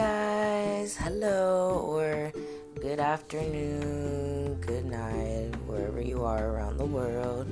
guys. 0.00 0.96
Hello, 0.96 1.84
or 1.86 2.32
good 2.80 2.98
afternoon, 2.98 4.58
good 4.62 4.86
night, 4.86 5.50
wherever 5.66 6.00
you 6.00 6.24
are 6.24 6.52
around 6.52 6.78
the 6.78 6.86
world. 6.86 7.46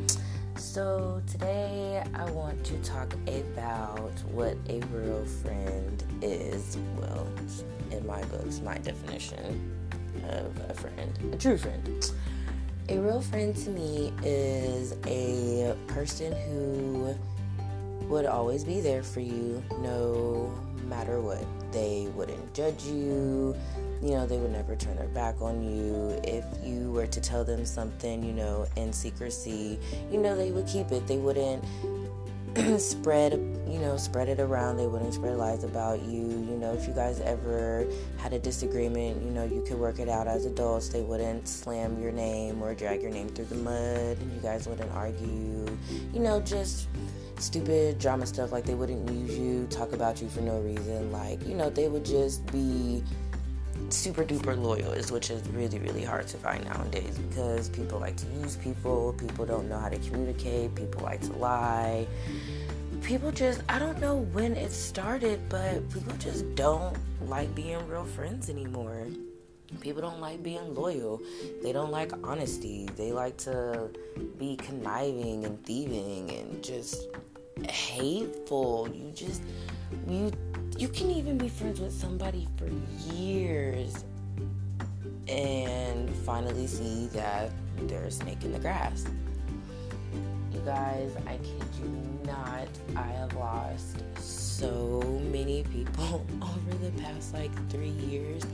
So, 0.56 1.20
today 1.26 2.02
I 2.14 2.24
want 2.30 2.64
to 2.64 2.78
talk 2.78 3.12
about 3.26 4.14
what 4.32 4.56
a 4.70 4.80
real 4.90 5.26
friend 5.42 6.02
is. 6.22 6.78
Well, 6.96 7.28
in 7.90 8.06
my 8.06 8.24
books, 8.24 8.60
my 8.60 8.78
definition 8.78 9.70
of 10.30 10.70
a 10.70 10.72
friend, 10.72 11.12
a 11.30 11.36
true 11.36 11.58
friend. 11.58 12.10
A 12.88 12.98
real 12.98 13.20
friend 13.20 13.54
to 13.56 13.68
me 13.68 14.10
is 14.24 14.94
a 15.04 15.76
person 15.86 16.32
who 16.48 17.14
would 18.08 18.24
always 18.24 18.64
be 18.64 18.80
there 18.80 19.02
for 19.02 19.20
you 19.20 19.62
no 19.82 20.50
matter 20.86 21.20
what. 21.20 21.44
They 21.72 22.08
wouldn't 22.14 22.54
judge 22.54 22.84
you, 22.84 23.54
you 24.02 24.10
know, 24.10 24.26
they 24.26 24.38
would 24.38 24.52
never 24.52 24.76
turn 24.76 24.96
their 24.96 25.08
back 25.08 25.40
on 25.40 25.62
you. 25.62 26.20
If 26.24 26.44
you 26.62 26.92
were 26.92 27.06
to 27.06 27.20
tell 27.20 27.44
them 27.44 27.64
something, 27.64 28.22
you 28.22 28.32
know, 28.32 28.66
in 28.76 28.92
secrecy, 28.92 29.78
you 30.10 30.18
know, 30.18 30.36
they 30.36 30.50
would 30.50 30.66
keep 30.66 30.92
it. 30.92 31.06
They 31.06 31.16
wouldn't 31.16 31.64
spread, 32.78 33.32
you 33.66 33.78
know, 33.78 33.96
spread 33.96 34.28
it 34.28 34.40
around. 34.40 34.76
They 34.76 34.86
wouldn't 34.86 35.14
spread 35.14 35.36
lies 35.36 35.64
about 35.64 36.02
you. 36.02 36.20
You 36.20 36.56
know, 36.58 36.72
if 36.72 36.86
you 36.86 36.94
guys 36.94 37.20
ever 37.20 37.86
had 38.18 38.32
a 38.32 38.38
disagreement, 38.38 39.22
you 39.22 39.30
know, 39.30 39.44
you 39.44 39.62
could 39.66 39.78
work 39.78 39.98
it 39.98 40.08
out 40.08 40.26
as 40.26 40.46
adults. 40.46 40.88
They 40.88 41.02
wouldn't 41.02 41.48
slam 41.48 42.00
your 42.00 42.12
name 42.12 42.62
or 42.62 42.74
drag 42.74 43.02
your 43.02 43.10
name 43.10 43.28
through 43.28 43.46
the 43.46 43.56
mud, 43.56 44.18
and 44.20 44.32
you 44.32 44.40
guys 44.40 44.66
wouldn't 44.66 44.92
argue. 44.92 45.66
You 46.12 46.20
know, 46.20 46.40
just 46.40 46.88
stupid 47.38 47.98
drama 47.98 48.26
stuff 48.26 48.52
like 48.52 48.64
they 48.64 48.74
wouldn't 48.74 49.08
use 49.10 49.38
you 49.38 49.66
talk 49.70 49.92
about 49.92 50.20
you 50.20 50.28
for 50.28 50.40
no 50.40 50.58
reason 50.60 51.10
like 51.12 51.44
you 51.46 51.54
know 51.54 51.70
they 51.70 51.88
would 51.88 52.04
just 52.04 52.44
be 52.52 53.02
super 53.90 54.24
duper 54.24 54.60
loyal 54.60 54.92
is 54.92 55.10
which 55.10 55.30
is 55.30 55.46
really 55.50 55.78
really 55.78 56.04
hard 56.04 56.26
to 56.26 56.36
find 56.36 56.64
nowadays 56.64 57.16
because 57.18 57.68
people 57.70 57.98
like 57.98 58.16
to 58.16 58.26
use 58.42 58.56
people 58.56 59.14
people 59.18 59.46
don't 59.46 59.68
know 59.68 59.78
how 59.78 59.88
to 59.88 59.98
communicate 59.98 60.74
people 60.74 61.02
like 61.02 61.20
to 61.20 61.32
lie. 61.34 62.06
People 63.02 63.30
just 63.30 63.62
i 63.68 63.78
don't 63.78 64.00
know 64.00 64.16
when 64.32 64.56
it 64.56 64.72
started 64.72 65.40
but 65.48 65.88
people 65.90 66.12
just 66.18 66.52
don't 66.56 66.96
like 67.26 67.54
being 67.54 67.86
real 67.88 68.04
friends 68.04 68.50
anymore 68.50 69.06
people 69.80 70.00
don't 70.00 70.20
like 70.20 70.42
being 70.42 70.74
loyal 70.74 71.20
they 71.62 71.72
don't 71.72 71.90
like 71.90 72.12
honesty 72.24 72.88
they 72.96 73.12
like 73.12 73.36
to 73.36 73.90
be 74.38 74.56
conniving 74.56 75.44
and 75.44 75.62
thieving 75.64 76.30
and 76.30 76.64
just 76.64 77.08
hateful. 77.66 78.88
You 78.92 79.10
just 79.12 79.42
you 80.06 80.32
you 80.76 80.88
can 80.88 81.10
even 81.10 81.38
be 81.38 81.48
friends 81.48 81.80
with 81.80 81.92
somebody 81.92 82.46
for 82.56 82.68
years 83.12 84.04
and 85.26 86.08
finally 86.24 86.66
see 86.66 87.08
that 87.08 87.50
they're 87.82 88.04
a 88.04 88.10
snake 88.10 88.44
in 88.44 88.52
the 88.52 88.58
grass. 88.58 89.04
You 90.52 90.60
guys, 90.60 91.12
I 91.26 91.36
kid 91.38 91.64
you 91.80 92.20
not, 92.24 92.68
I 92.96 93.02
have 93.02 93.34
lost 93.34 94.02
so 94.18 95.00
many 95.30 95.62
people 95.64 96.26
over 96.42 96.84
the 96.84 96.90
past 97.02 97.34
like 97.34 97.50
three 97.70 97.88
years. 97.88 98.44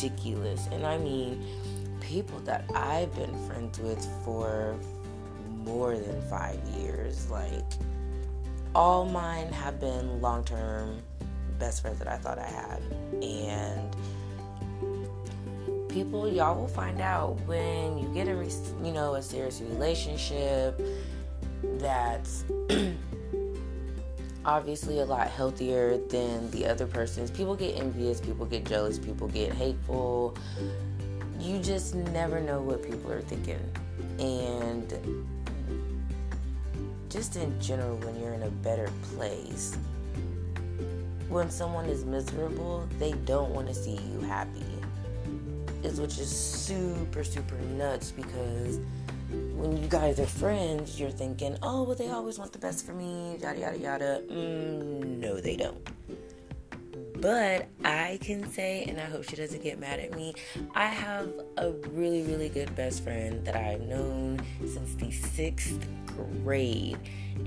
Ridiculous. 0.00 0.68
And 0.70 0.86
I 0.86 0.96
mean, 0.96 1.44
people 2.00 2.38
that 2.40 2.64
I've 2.74 3.12
been 3.16 3.34
friends 3.48 3.80
with 3.80 4.06
for 4.24 4.76
more 5.64 5.96
than 5.96 6.22
five 6.28 6.60
years. 6.78 7.28
Like, 7.30 7.64
all 8.76 9.04
mine 9.04 9.52
have 9.52 9.80
been 9.80 10.20
long 10.20 10.44
term 10.44 10.98
best 11.58 11.82
friends 11.82 11.98
that 11.98 12.06
I 12.06 12.16
thought 12.16 12.38
I 12.38 12.46
had. 12.46 12.80
And 13.22 13.96
people, 15.88 16.32
y'all 16.32 16.54
will 16.54 16.68
find 16.68 17.00
out 17.00 17.40
when 17.46 17.98
you 17.98 18.08
get 18.14 18.28
a, 18.28 18.48
you 18.84 18.92
know, 18.92 19.14
a 19.14 19.22
serious 19.22 19.60
relationship 19.60 20.80
that's 21.78 22.44
obviously 24.48 25.00
a 25.00 25.04
lot 25.04 25.28
healthier 25.28 25.98
than 26.08 26.50
the 26.52 26.64
other 26.66 26.86
person's. 26.86 27.30
People 27.30 27.54
get 27.54 27.76
envious, 27.76 28.18
people 28.18 28.46
get 28.46 28.64
jealous, 28.64 28.98
people 28.98 29.28
get 29.28 29.52
hateful. 29.52 30.34
You 31.38 31.58
just 31.58 31.94
never 31.94 32.40
know 32.40 32.62
what 32.62 32.82
people 32.82 33.12
are 33.12 33.20
thinking. 33.20 33.60
And 34.18 34.90
just 37.10 37.36
in 37.36 37.60
general, 37.60 37.98
when 37.98 38.18
you're 38.18 38.32
in 38.32 38.44
a 38.44 38.50
better 38.50 38.88
place, 39.14 39.76
when 41.28 41.50
someone 41.50 41.84
is 41.84 42.06
miserable, 42.06 42.88
they 42.98 43.12
don't 43.26 43.50
want 43.50 43.68
to 43.68 43.74
see 43.74 43.98
you 44.10 44.20
happy. 44.20 44.64
Is 45.82 46.00
which 46.00 46.18
is 46.18 46.30
super, 46.30 47.22
super 47.22 47.56
nuts 47.76 48.12
because 48.12 48.80
when 49.30 49.76
you 49.76 49.88
guys 49.88 50.18
are 50.18 50.26
friends, 50.26 50.98
you're 50.98 51.10
thinking, 51.10 51.56
oh, 51.62 51.82
well, 51.82 51.94
they 51.94 52.08
always 52.08 52.38
want 52.38 52.52
the 52.52 52.58
best 52.58 52.86
for 52.86 52.92
me, 52.92 53.36
yada, 53.40 53.58
yada, 53.58 53.78
yada. 53.78 54.22
Mm, 54.30 55.18
no, 55.18 55.40
they 55.40 55.56
don't. 55.56 55.86
But 57.20 57.66
I 57.84 58.18
can 58.22 58.50
say, 58.52 58.84
and 58.84 59.00
I 59.00 59.04
hope 59.04 59.28
she 59.28 59.36
doesn't 59.36 59.62
get 59.62 59.78
mad 59.78 59.98
at 59.98 60.14
me, 60.14 60.34
I 60.74 60.86
have 60.86 61.28
a 61.56 61.72
really, 61.90 62.22
really 62.22 62.48
good 62.48 62.74
best 62.76 63.02
friend 63.02 63.44
that 63.44 63.56
I've 63.56 63.82
known 63.82 64.40
since 64.60 64.94
the 64.94 65.10
sixth 65.10 65.78
grade. 66.44 66.96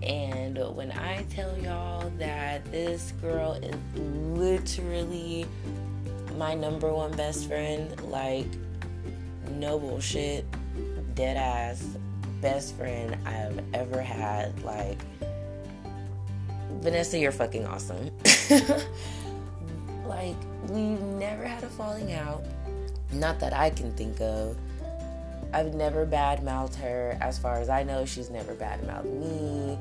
And 0.04 0.58
when 0.76 0.92
I 0.92 1.24
tell 1.30 1.58
y'all 1.58 2.12
that 2.18 2.70
this 2.72 3.14
girl 3.22 3.54
is 3.54 3.76
literally 3.96 5.46
my 6.38 6.54
number 6.54 6.94
one 6.94 7.12
best 7.12 7.48
friend, 7.48 8.00
like, 8.02 8.48
no 9.52 9.80
bullshit, 9.80 10.46
dead 11.16 11.38
ass 11.38 11.98
best 12.42 12.76
friend 12.76 13.16
I 13.26 13.32
have 13.32 13.64
ever 13.74 14.02
had. 14.02 14.62
Like, 14.64 15.00
Vanessa, 16.82 17.18
you're 17.18 17.32
fucking 17.32 17.66
awesome. 17.66 18.10
like, 20.06 20.36
we 20.68 20.82
never 20.82 21.46
had 21.46 21.64
a 21.64 21.70
falling 21.70 22.14
out. 22.14 22.44
Not 23.14 23.40
that 23.40 23.54
I 23.54 23.70
can 23.70 23.92
think 23.94 24.20
of. 24.22 24.58
I've 25.54 25.74
never 25.74 26.06
badmouthed 26.06 26.76
her. 26.76 27.18
As 27.22 27.38
far 27.38 27.60
as 27.60 27.70
I 27.70 27.84
know, 27.84 28.06
she's 28.06 28.30
never 28.30 28.56
badmouthed 28.56 29.14
me. 29.14 29.78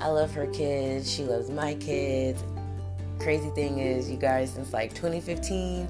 I 0.00 0.08
love 0.08 0.32
her 0.32 0.46
kids. 0.46 1.10
She 1.10 1.24
loves 1.24 1.50
my 1.50 1.74
kids. 1.74 2.42
Crazy 3.18 3.50
thing 3.50 3.78
is, 3.78 4.10
you 4.10 4.16
guys, 4.16 4.52
since 4.52 4.72
like 4.72 4.94
2015 4.94 5.88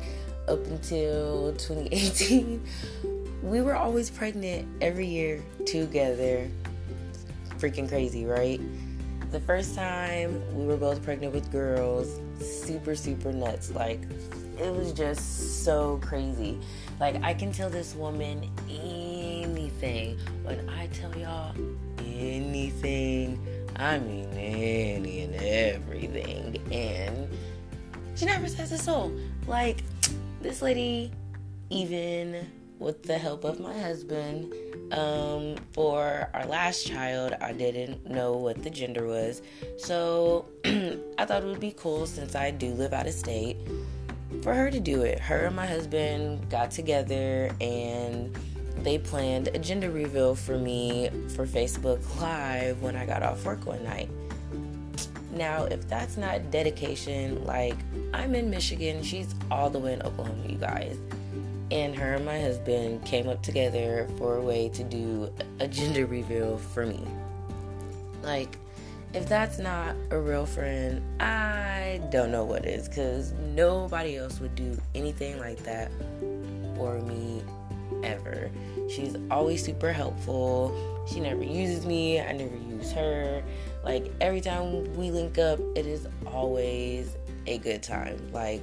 up 0.48 0.64
until 0.66 1.52
2018, 1.52 2.60
we 3.50 3.60
were 3.60 3.74
always 3.74 4.08
pregnant 4.10 4.68
every 4.80 5.08
year 5.08 5.42
together. 5.66 6.48
Freaking 7.58 7.88
crazy, 7.88 8.24
right? 8.24 8.60
The 9.32 9.40
first 9.40 9.74
time 9.74 10.40
we 10.56 10.64
were 10.66 10.76
both 10.76 11.02
pregnant 11.02 11.34
with 11.34 11.50
girls, 11.50 12.20
super, 12.38 12.94
super 12.94 13.32
nuts. 13.32 13.72
Like, 13.72 14.02
it 14.56 14.72
was 14.72 14.92
just 14.92 15.64
so 15.64 15.98
crazy. 16.00 16.60
Like, 17.00 17.20
I 17.24 17.34
can 17.34 17.50
tell 17.50 17.68
this 17.68 17.96
woman 17.96 18.48
anything. 18.68 20.16
When 20.44 20.68
I 20.68 20.86
tell 20.86 21.12
y'all 21.18 21.52
anything, 21.98 23.44
I 23.74 23.98
mean 23.98 24.28
any 24.32 25.22
and 25.22 25.34
everything. 25.34 26.62
And 26.70 27.28
she 28.14 28.26
never 28.26 28.46
says 28.46 28.70
a 28.70 28.78
soul. 28.78 29.12
Like, 29.48 29.82
this 30.40 30.62
lady, 30.62 31.10
even 31.68 32.46
with 32.80 33.02
the 33.04 33.18
help 33.18 33.44
of 33.44 33.60
my 33.60 33.78
husband, 33.78 34.52
um, 34.92 35.54
for 35.72 36.28
our 36.34 36.46
last 36.46 36.86
child, 36.86 37.34
I 37.40 37.52
didn't 37.52 38.10
know 38.10 38.32
what 38.32 38.62
the 38.64 38.70
gender 38.70 39.06
was. 39.06 39.42
So 39.78 40.46
I 40.64 41.24
thought 41.24 41.44
it 41.44 41.46
would 41.46 41.60
be 41.60 41.74
cool 41.76 42.06
since 42.06 42.34
I 42.34 42.50
do 42.50 42.72
live 42.72 42.92
out 42.92 43.06
of 43.06 43.12
state 43.12 43.58
for 44.42 44.54
her 44.54 44.70
to 44.70 44.80
do 44.80 45.02
it. 45.02 45.20
Her 45.20 45.46
and 45.46 45.54
my 45.54 45.66
husband 45.66 46.48
got 46.50 46.70
together 46.70 47.54
and 47.60 48.36
they 48.78 48.98
planned 48.98 49.48
a 49.48 49.58
gender 49.58 49.90
reveal 49.90 50.34
for 50.34 50.58
me 50.58 51.10
for 51.34 51.46
Facebook 51.46 52.00
Live 52.20 52.80
when 52.82 52.96
I 52.96 53.04
got 53.04 53.22
off 53.22 53.44
work 53.44 53.66
one 53.66 53.84
night. 53.84 54.08
Now, 55.32 55.64
if 55.64 55.86
that's 55.88 56.16
not 56.16 56.50
dedication, 56.50 57.44
like 57.44 57.76
I'm 58.12 58.34
in 58.34 58.50
Michigan, 58.50 59.02
she's 59.02 59.34
all 59.50 59.70
the 59.70 59.78
way 59.78 59.92
in 59.92 60.02
Oklahoma, 60.02 60.48
you 60.48 60.56
guys. 60.56 60.98
And 61.70 61.94
her 61.94 62.14
and 62.14 62.24
my 62.24 62.40
husband 62.40 63.04
came 63.04 63.28
up 63.28 63.42
together 63.42 64.08
for 64.18 64.36
a 64.36 64.42
way 64.42 64.68
to 64.70 64.82
do 64.82 65.32
a 65.60 65.68
gender 65.68 66.06
reveal 66.06 66.58
for 66.58 66.84
me. 66.84 67.06
Like, 68.22 68.56
if 69.14 69.28
that's 69.28 69.58
not 69.58 69.94
a 70.10 70.18
real 70.18 70.46
friend, 70.46 71.02
I 71.20 72.00
don't 72.10 72.30
know 72.30 72.44
what 72.44 72.66
is, 72.66 72.88
because 72.88 73.32
nobody 73.32 74.16
else 74.16 74.40
would 74.40 74.54
do 74.54 74.80
anything 74.94 75.38
like 75.38 75.58
that 75.64 75.90
for 76.76 77.00
me 77.00 77.42
ever. 78.02 78.50
She's 78.88 79.16
always 79.30 79.64
super 79.64 79.92
helpful. 79.92 81.06
She 81.12 81.20
never 81.20 81.42
uses 81.42 81.86
me, 81.86 82.20
I 82.20 82.32
never 82.32 82.56
use 82.56 82.92
her. 82.92 83.42
Like 83.84 84.12
every 84.20 84.40
time 84.40 84.96
we 84.96 85.10
link 85.10 85.38
up, 85.38 85.58
it 85.74 85.86
is 85.86 86.06
always 86.26 87.16
a 87.46 87.58
good 87.58 87.82
time. 87.82 88.30
Like, 88.32 88.62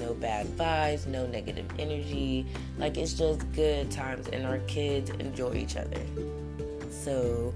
no 0.00 0.14
bad 0.14 0.46
vibes, 0.56 1.06
no 1.06 1.26
negative 1.26 1.66
energy. 1.78 2.46
Like, 2.78 2.96
it's 2.96 3.12
just 3.12 3.40
good 3.52 3.90
times, 3.90 4.28
and 4.28 4.46
our 4.46 4.58
kids 4.60 5.10
enjoy 5.10 5.54
each 5.54 5.76
other. 5.76 6.00
So, 6.90 7.54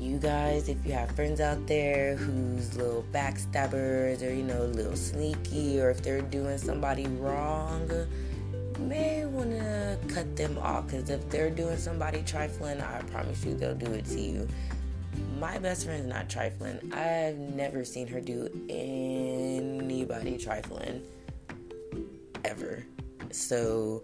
you 0.00 0.18
guys, 0.18 0.68
if 0.68 0.84
you 0.84 0.92
have 0.92 1.10
friends 1.12 1.40
out 1.40 1.66
there 1.66 2.16
who's 2.16 2.76
little 2.76 3.04
backstabbers 3.12 4.22
or, 4.22 4.32
you 4.34 4.42
know, 4.42 4.62
a 4.62 4.64
little 4.64 4.96
sneaky, 4.96 5.80
or 5.80 5.90
if 5.90 6.02
they're 6.02 6.22
doing 6.22 6.58
somebody 6.58 7.06
wrong, 7.06 7.88
may 8.78 9.26
want 9.26 9.50
to 9.50 9.98
cut 10.08 10.36
them 10.36 10.56
off 10.58 10.86
because 10.86 11.10
if 11.10 11.28
they're 11.30 11.50
doing 11.50 11.76
somebody 11.76 12.22
trifling, 12.22 12.80
I 12.80 13.02
promise 13.02 13.44
you 13.44 13.54
they'll 13.54 13.74
do 13.74 13.92
it 13.92 14.04
to 14.06 14.20
you. 14.20 14.48
My 15.38 15.58
best 15.58 15.84
friend's 15.84 16.06
not 16.06 16.28
trifling. 16.28 16.92
I've 16.92 17.38
never 17.38 17.84
seen 17.84 18.06
her 18.08 18.20
do 18.20 18.48
anybody 20.10 20.38
trifling 20.38 21.02
ever. 22.44 22.84
So, 23.30 24.02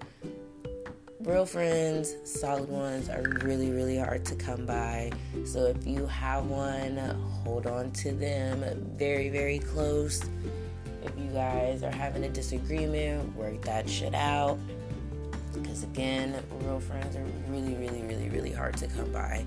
real 1.21 1.47
friends, 1.47 2.15
solid 2.25 2.69
ones 2.69 3.09
are 3.09 3.23
really, 3.43 3.71
really 3.71 3.99
hard 3.99 4.25
to 4.27 4.35
come 4.35 4.67
by. 4.67 5.13
So, 5.45 5.67
if 5.67 5.87
you 5.87 6.07
have 6.07 6.47
one, 6.47 6.99
hold 7.45 7.67
on 7.67 7.91
to 7.93 8.13
them 8.13 8.65
very, 8.97 9.31
very 9.31 9.59
close 9.59 10.23
if 11.03 11.13
you 11.19 11.31
guys 11.33 11.83
are 11.83 11.91
having 11.91 12.25
a 12.25 12.31
disagreement, 12.31 13.35
work 13.37 13.63
that 13.63 13.89
shit 13.89 14.15
out. 14.15 14.59
Because 15.53 15.85
again, 15.85 16.43
real 16.63 16.81
friends 16.81 17.15
are 17.17 17.25
really, 17.49 17.75
really, 17.75 18.03
really, 18.03 18.29
really 18.29 18.53
hard 18.53 18.77
to 18.79 18.89
come 18.89 19.11
by. 19.13 19.45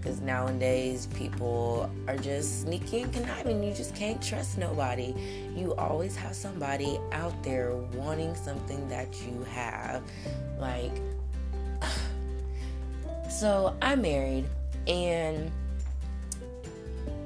Because 0.00 0.20
nowadays, 0.20 1.06
people 1.14 1.90
are 2.06 2.16
just 2.16 2.62
sneaky 2.62 3.02
and 3.02 3.12
conniving. 3.12 3.62
You 3.62 3.74
just 3.74 3.94
can't 3.94 4.22
trust 4.22 4.58
nobody. 4.58 5.14
You 5.56 5.74
always 5.74 6.14
have 6.16 6.34
somebody 6.34 7.00
out 7.12 7.42
there 7.42 7.74
wanting 7.94 8.34
something 8.34 8.88
that 8.88 9.08
you 9.26 9.44
have. 9.44 10.02
Like, 10.58 10.92
so 13.30 13.76
I'm 13.82 14.02
married 14.02 14.46
and 14.86 15.50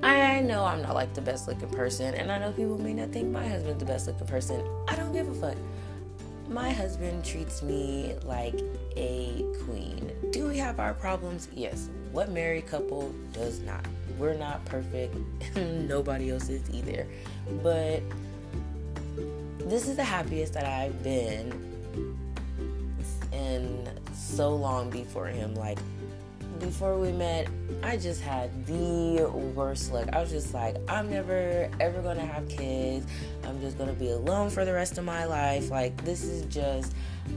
I 0.03 0.41
know 0.41 0.65
I'm 0.65 0.83
not 0.83 0.95
like 0.95 1.15
the 1.15 1.21
best 1.21 1.47
looking 1.47 1.69
person, 1.69 2.15
and 2.15 2.33
I 2.33 2.39
know 2.39 2.51
people 2.51 2.77
may 2.77 2.93
not 2.93 3.11
think 3.11 3.29
my 3.29 3.47
husband's 3.47 3.79
the 3.79 3.85
best 3.85 4.09
looking 4.09 4.27
person. 4.27 4.61
I 4.89 4.97
don't 4.97 5.13
give 5.13 5.29
a 5.29 5.35
fuck. 5.35 5.57
My 6.49 6.71
husband 6.71 7.25
treats 7.25 7.63
me 7.63 8.15
like 8.25 8.61
a 8.97 9.45
queen. 9.65 10.13
Do 10.31 10.49
we 10.49 10.59
have 10.59 10.81
our 10.81 10.95
problems? 10.95 11.49
Yes. 11.55 11.89
What 12.13 12.31
married 12.31 12.67
couple 12.67 13.15
does 13.33 13.61
not? 13.61 13.87
We're 14.19 14.35
not 14.35 14.65
perfect. 14.65 15.15
Nobody 15.57 16.31
else 16.31 16.49
is 16.49 16.69
either. 16.71 17.07
But 17.63 18.03
this 19.59 19.89
is 19.89 19.97
the 19.97 20.05
happiest 20.05 20.53
that 20.55 20.65
I've 20.67 21.03
been 21.03 21.53
in 23.33 23.89
so 24.13 24.55
long 24.55 24.91
before 24.91 25.27
him. 25.27 25.55
Like, 25.55 25.79
before 26.59 26.99
we 26.99 27.13
met, 27.13 27.49
I 27.83 27.97
just 27.97 28.21
had 28.21 28.67
the 28.67 29.29
worst 29.55 29.93
luck. 29.93 30.09
I 30.13 30.21
was 30.21 30.31
just 30.31 30.55
like, 30.55 30.77
I'm 30.89 31.11
never 31.11 31.69
ever 31.81 32.03
gonna 32.03 32.25
have 32.25 32.49
kids. 32.49 33.07
I'm 33.45 33.61
just 33.61 33.79
gonna 33.79 33.93
be 33.93 34.11
alone 34.11 34.51
for 34.51 34.65
the 34.65 34.73
rest 34.73 34.99
of 34.99 35.05
my 35.05 35.25
life. 35.25 35.71
Like, 35.71 36.05
this 36.05 36.25
is 36.25 36.45
just, 36.47 36.95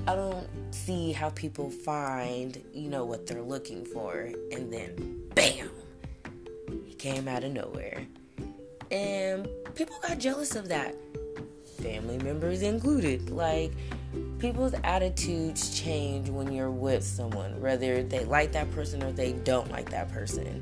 I 0.07 0.15
don't 0.15 0.47
see 0.71 1.11
how 1.11 1.29
people 1.31 1.69
find, 1.69 2.61
you 2.73 2.89
know, 2.89 3.05
what 3.05 3.27
they're 3.27 3.41
looking 3.41 3.85
for. 3.85 4.29
And 4.51 4.71
then, 4.71 5.23
bam, 5.33 5.69
he 6.85 6.93
came 6.93 7.27
out 7.27 7.43
of 7.43 7.51
nowhere. 7.51 8.05
And 8.91 9.47
people 9.73 9.95
got 10.07 10.19
jealous 10.19 10.55
of 10.55 10.69
that, 10.69 10.95
family 11.81 12.17
members 12.19 12.61
included. 12.61 13.29
Like, 13.29 13.71
people's 14.45 14.75
attitudes 14.83 15.75
change 15.81 16.29
when 16.29 16.51
you're 16.51 16.69
with 16.69 17.03
someone, 17.03 17.59
whether 17.59 18.03
they 18.03 18.23
like 18.25 18.51
that 18.51 18.69
person 18.73 19.01
or 19.01 19.11
they 19.11 19.33
don't 19.33 19.71
like 19.71 19.89
that 19.89 20.07
person. 20.11 20.61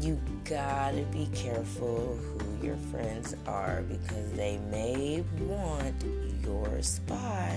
You 0.00 0.18
gotta 0.46 1.02
be 1.12 1.28
careful 1.34 2.16
who 2.16 2.66
your 2.66 2.78
friends 2.90 3.36
are 3.46 3.82
because 3.82 4.32
they 4.32 4.56
may 4.70 5.22
want 5.40 6.02
your 6.42 6.80
spot. 6.80 7.52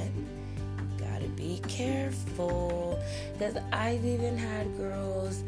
Gotta 0.98 1.30
be 1.30 1.62
careful 1.66 3.00
because 3.38 3.56
I've 3.72 4.04
even 4.04 4.38
had 4.38 4.76
girls 4.76 5.46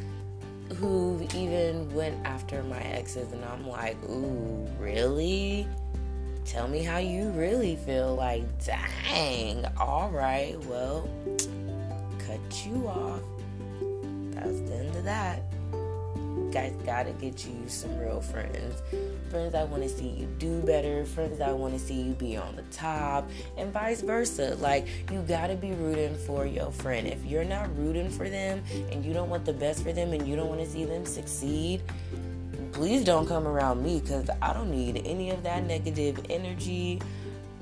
who 0.75 1.27
even 1.35 1.93
went 1.93 2.25
after 2.25 2.63
my 2.63 2.79
exes, 2.79 3.33
and 3.33 3.43
I'm 3.43 3.67
like, 3.67 3.97
ooh, 4.05 4.65
really? 4.79 5.67
Tell 6.47 6.67
me 6.67 6.81
how 6.81 6.97
you 6.97 7.29
really 7.31 7.75
feel. 7.75 8.15
Like, 8.15 8.43
dang, 8.65 9.65
all 9.77 10.09
right, 10.09 10.57
well, 10.65 11.07
cut 12.25 12.65
you 12.65 12.87
off. 12.87 13.21
That's 14.31 14.61
the 14.61 14.75
end 14.75 14.95
of 14.95 15.03
that. 15.03 15.41
You 15.73 16.49
guys 16.53 16.73
gotta 16.85 17.11
get 17.11 17.45
you 17.45 17.67
some 17.67 17.97
real 17.97 18.21
friends. 18.21 18.81
Friends 19.29 19.51
that 19.51 19.67
wanna 19.67 19.89
see 19.89 20.07
you 20.07 20.27
do 20.39 20.61
better, 20.61 21.03
friends 21.05 21.39
that 21.39 21.57
wanna 21.57 21.79
see 21.79 21.95
you 21.95 22.13
be 22.13 22.37
on 22.37 22.55
the 22.55 22.61
top, 22.71 23.29
and 23.57 23.73
vice 23.73 23.99
versa. 24.01 24.55
Like, 24.61 24.87
you 25.11 25.21
gotta 25.27 25.55
be 25.55 25.71
rooting 25.71 26.15
for 26.15 26.45
your 26.45 26.71
friend. 26.71 27.07
If 27.07 27.25
you're 27.25 27.43
not 27.43 27.75
rooting 27.77 28.09
for 28.09 28.29
them 28.29 28.63
and 28.91 29.03
you 29.03 29.13
don't 29.13 29.29
want 29.29 29.43
the 29.43 29.53
best 29.53 29.83
for 29.83 29.91
them 29.91 30.13
and 30.13 30.25
you 30.25 30.37
don't 30.37 30.47
wanna 30.47 30.65
see 30.65 30.85
them 30.85 31.05
succeed, 31.05 31.81
please 32.77 33.03
don't 33.03 33.25
come 33.25 33.47
around 33.47 33.81
me 33.81 33.99
because 33.99 34.29
I 34.39 34.53
don't 34.53 34.69
need 34.69 35.01
any 35.03 35.31
of 35.31 35.41
that 35.41 35.65
negative 35.65 36.23
energy. 36.29 37.01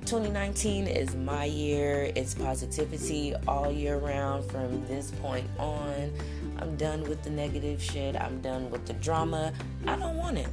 2019 0.02 0.88
is 0.88 1.16
my 1.16 1.46
year. 1.46 2.12
It's 2.18 2.34
positivity 2.34 3.34
all 3.48 3.72
year 3.72 3.98
round 3.98 4.44
from 4.52 4.86
this 4.88 5.12
point 5.12 5.48
on. 5.58 6.12
I'm 6.60 6.76
done 6.76 7.04
with 7.04 7.24
the 7.24 7.30
negative 7.30 7.82
shit. 7.82 8.18
I'm 8.18 8.42
done 8.42 8.70
with 8.70 8.86
the 8.86 8.94
drama. 8.96 9.54
I 9.88 9.96
don't 9.96 10.18
want 10.18 10.38
it. 10.38 10.50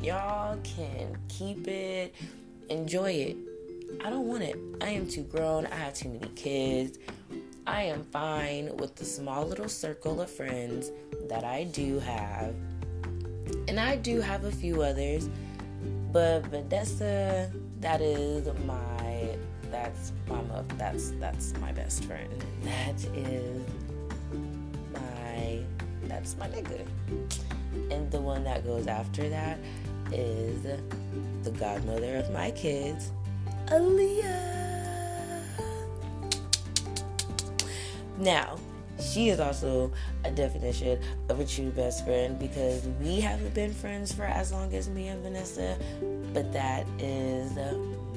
Y'all 0.00 0.56
can 0.62 1.18
keep 1.26 1.66
it, 1.66 2.14
enjoy 2.70 3.10
it. 3.10 3.36
I 4.04 4.10
don't 4.10 4.28
want 4.28 4.44
it. 4.44 4.56
I 4.80 4.90
am 4.90 5.08
too 5.08 5.24
grown. 5.24 5.66
I 5.66 5.74
have 5.74 5.94
too 5.94 6.10
many 6.10 6.28
kids. 6.36 7.00
I 7.66 7.82
am 7.82 8.04
fine 8.04 8.76
with 8.76 8.94
the 8.94 9.04
small 9.04 9.44
little 9.44 9.68
circle 9.68 10.20
of 10.20 10.30
friends 10.30 10.92
that 11.28 11.42
I 11.42 11.64
do 11.64 11.98
have 11.98 12.54
and 13.68 13.78
I 13.78 13.96
do 13.96 14.20
have 14.20 14.44
a 14.44 14.52
few 14.52 14.82
others, 14.82 15.28
but 16.12 16.46
Vanessa, 16.46 17.50
that 17.80 18.00
is 18.00 18.46
my 18.66 19.36
that's 19.70 20.12
my 20.28 20.40
that's 20.78 21.10
that's 21.20 21.54
my 21.58 21.72
best 21.72 22.04
friend. 22.04 22.44
That 22.62 23.04
is 23.14 23.62
my 24.92 25.60
that's 26.04 26.36
my 26.36 26.48
nigga. 26.48 26.86
And 27.90 28.10
the 28.10 28.20
one 28.20 28.44
that 28.44 28.64
goes 28.64 28.86
after 28.86 29.28
that 29.28 29.58
is 30.12 30.62
the 31.42 31.50
godmother 31.50 32.16
of 32.16 32.30
my 32.30 32.50
kids, 32.52 33.10
Aaliyah. 33.66 34.54
Now, 38.18 38.58
she 39.00 39.28
is 39.28 39.40
also 39.40 39.92
a 40.24 40.30
definition 40.30 40.98
of 41.28 41.40
a 41.40 41.44
true 41.44 41.70
best 41.70 42.04
friend 42.04 42.38
because 42.38 42.86
we 43.00 43.20
haven't 43.20 43.54
been 43.54 43.72
friends 43.72 44.12
for 44.12 44.24
as 44.24 44.52
long 44.52 44.72
as 44.74 44.88
me 44.88 45.08
and 45.08 45.22
Vanessa, 45.22 45.76
but 46.32 46.52
that 46.52 46.86
is 46.98 47.52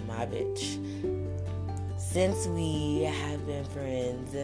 my 0.08 0.26
bitch. 0.26 0.78
Since 1.98 2.48
we 2.48 3.02
have 3.04 3.46
been 3.46 3.66
friends, 3.66 4.36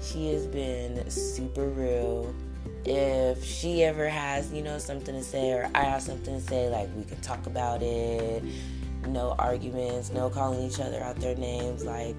she 0.00 0.32
has 0.32 0.46
been 0.46 1.08
super 1.10 1.68
real. 1.68 2.34
If 2.84 3.44
she 3.44 3.84
ever 3.84 4.08
has, 4.08 4.52
you 4.52 4.62
know, 4.62 4.78
something 4.78 5.14
to 5.14 5.22
say 5.22 5.52
or 5.52 5.68
I 5.74 5.84
have 5.84 6.02
something 6.02 6.40
to 6.40 6.40
say, 6.40 6.68
like 6.68 6.88
we 6.96 7.04
can 7.04 7.20
talk 7.20 7.46
about 7.46 7.82
it. 7.82 8.42
No 9.08 9.34
arguments, 9.38 10.10
no 10.12 10.30
calling 10.30 10.62
each 10.62 10.80
other 10.80 11.00
out 11.00 11.16
their 11.16 11.36
names. 11.36 11.84
Like, 11.84 12.16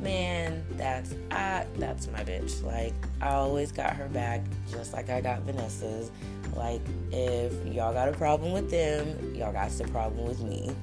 man, 0.00 0.64
that's 0.72 1.14
I 1.30 1.66
that's 1.76 2.08
my 2.08 2.24
bitch. 2.24 2.62
Like 2.62 2.94
I 3.20 3.30
always 3.30 3.72
got 3.72 3.94
her 3.94 4.08
back, 4.08 4.42
just 4.70 4.92
like 4.92 5.10
I 5.10 5.20
got 5.20 5.42
Vanessa's. 5.42 6.10
Like 6.54 6.80
if 7.12 7.52
y'all 7.66 7.92
got 7.92 8.08
a 8.08 8.12
problem 8.12 8.52
with 8.52 8.70
them, 8.70 9.34
y'all 9.34 9.52
got 9.52 9.70
the 9.70 9.84
problem 9.88 10.26
with 10.26 10.40
me. 10.40 10.74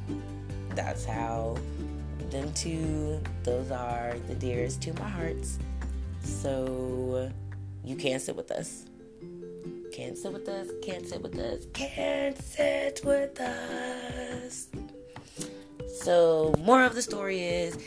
That's 0.75 1.05
how 1.05 1.57
them 2.31 2.51
two, 2.53 3.21
those 3.43 3.69
are 3.71 4.15
the 4.27 4.35
dearest 4.35 4.81
to 4.83 4.93
my 4.93 5.07
hearts. 5.07 5.59
So 6.23 7.31
you 7.83 7.95
can't 7.95 8.21
sit 8.21 8.35
with 8.35 8.51
us. 8.51 8.85
Can't 9.91 10.17
sit 10.17 10.33
with 10.33 10.49
us, 10.49 10.69
can't 10.81 11.07
sit 11.07 11.21
with 11.21 11.37
us, 11.37 11.65
can't 11.73 12.35
sit 12.41 13.01
with 13.03 13.39
us. 13.39 14.67
So, 16.03 16.53
more 16.59 16.83
of 16.83 16.95
the 16.95 17.01
story 17.01 17.39
is 17.39 17.77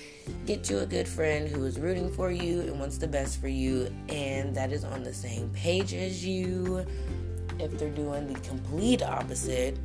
get 0.47 0.71
you 0.71 0.79
a 0.79 0.87
good 0.87 1.07
friend 1.07 1.47
who 1.47 1.67
is 1.67 1.79
rooting 1.79 2.11
for 2.11 2.31
you 2.31 2.63
and 2.63 2.81
wants 2.81 2.97
the 2.97 3.07
best 3.07 3.39
for 3.39 3.49
you, 3.49 3.95
and 4.09 4.55
that 4.57 4.73
is 4.73 4.85
on 4.85 5.03
the 5.03 5.13
same 5.13 5.51
page 5.51 5.93
as 5.93 6.25
you. 6.25 6.87
If 7.59 7.79
they're 7.79 7.91
doing 7.91 8.33
the 8.33 8.41
complete 8.41 9.03
opposite, 9.03 9.79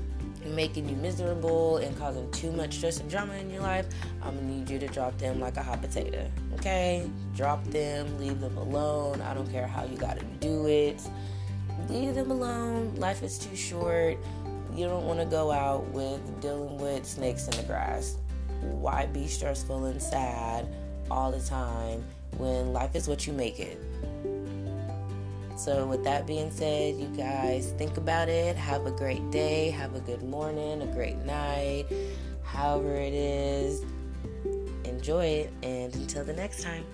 making 0.44 0.86
you 0.90 0.96
miserable 0.96 1.78
and 1.78 1.96
causing 1.96 2.30
too 2.30 2.52
much 2.52 2.74
stress 2.74 3.00
and 3.00 3.08
drama 3.08 3.32
in 3.36 3.48
your 3.48 3.62
life, 3.62 3.86
I'm 4.22 4.34
gonna 4.34 4.46
need 4.46 4.68
you 4.68 4.78
to 4.80 4.88
drop 4.88 5.16
them 5.16 5.40
like 5.40 5.56
a 5.56 5.62
hot 5.62 5.80
potato. 5.80 6.30
Okay? 6.58 7.10
Drop 7.34 7.64
them, 7.68 8.18
leave 8.18 8.38
them 8.38 8.58
alone. 8.58 9.22
I 9.22 9.32
don't 9.32 9.50
care 9.50 9.66
how 9.66 9.86
you 9.86 9.96
gotta 9.96 10.24
do 10.40 10.66
it. 10.66 11.00
Leave 11.88 12.14
them 12.14 12.30
alone. 12.30 12.94
Life 12.96 13.22
is 13.22 13.38
too 13.38 13.56
short. 13.56 14.18
You 14.78 14.86
don't 14.86 15.06
wanna 15.06 15.26
go 15.26 15.50
out 15.50 15.88
with 15.88 16.40
dealing 16.40 16.78
with 16.78 17.04
snakes 17.04 17.48
in 17.48 17.56
the 17.56 17.64
grass. 17.64 18.16
Why 18.60 19.06
be 19.06 19.26
stressful 19.26 19.86
and 19.86 20.00
sad 20.00 20.68
all 21.10 21.32
the 21.32 21.40
time 21.40 22.04
when 22.36 22.72
life 22.72 22.94
is 22.94 23.08
what 23.08 23.26
you 23.26 23.32
make 23.32 23.58
it? 23.58 23.76
So, 25.56 25.84
with 25.84 26.04
that 26.04 26.28
being 26.28 26.52
said, 26.52 26.94
you 26.94 27.08
guys 27.08 27.74
think 27.76 27.96
about 27.96 28.28
it. 28.28 28.54
Have 28.54 28.86
a 28.86 28.92
great 28.92 29.32
day. 29.32 29.70
Have 29.70 29.96
a 29.96 30.00
good 30.00 30.22
morning, 30.22 30.80
a 30.82 30.86
great 30.86 31.18
night, 31.24 31.86
however 32.44 32.94
it 32.94 33.14
is. 33.14 33.82
Enjoy 34.84 35.24
it. 35.24 35.52
And 35.64 35.92
until 35.96 36.24
the 36.24 36.34
next 36.34 36.62
time. 36.62 36.84